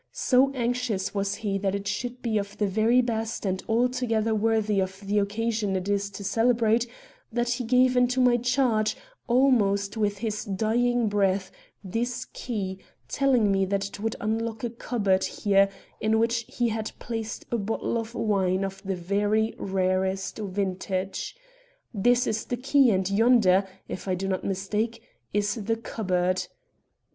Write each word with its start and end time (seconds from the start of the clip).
So 0.11 0.51
anxious 0.55 1.13
was 1.13 1.35
he 1.35 1.59
that 1.59 1.75
it 1.75 1.87
should 1.87 2.23
be 2.23 2.39
of 2.39 2.57
the 2.57 2.65
very 2.65 3.03
best 3.03 3.45
and 3.45 3.61
altogether 3.69 4.33
worthy 4.33 4.79
of 4.79 4.99
the 5.05 5.19
occasion 5.19 5.75
it 5.75 5.87
is 5.87 6.09
to 6.17 6.23
celebrate, 6.23 6.87
that 7.31 7.51
he 7.51 7.63
gave 7.63 7.95
into 7.95 8.19
my 8.19 8.37
charge, 8.37 8.97
almost 9.27 9.97
with 9.97 10.17
his 10.17 10.43
dying 10.43 11.07
breath, 11.07 11.51
this 11.83 12.25
key, 12.33 12.79
telling 13.07 13.51
me 13.51 13.63
that 13.65 13.85
it 13.89 13.99
would 13.99 14.15
unlock 14.19 14.63
a 14.63 14.71
cupboard 14.71 15.23
here 15.23 15.69
in 15.99 16.17
which 16.17 16.45
he 16.47 16.69
had 16.69 16.93
placed 16.97 17.45
a 17.51 17.57
bottle 17.59 17.99
of 17.99 18.15
wine 18.15 18.63
of 18.63 18.81
the 18.81 18.95
very 18.95 19.53
rarest 19.59 20.39
vintage. 20.39 21.35
This 21.93 22.25
is 22.25 22.45
the 22.45 22.57
key, 22.57 22.89
and 22.89 23.07
yonder, 23.07 23.67
if 23.87 24.07
I 24.07 24.15
do 24.15 24.27
not 24.27 24.43
mistake, 24.43 25.03
is 25.31 25.53
the 25.53 25.75
cupboard." 25.75 26.47